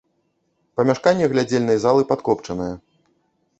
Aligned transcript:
Памяшканне 0.81 1.29
глядзельнай 1.35 1.77
залы 1.85 2.09
падкопчанае. 2.15 2.73